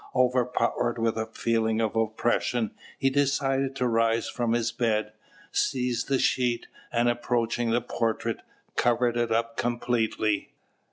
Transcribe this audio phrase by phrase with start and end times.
[0.15, 5.13] Overpowered with a feeling of oppression, he decided to rise from his bed,
[5.51, 8.41] seized a sheet, and, approaching the portrait,
[8.75, 10.55] covered it up completely.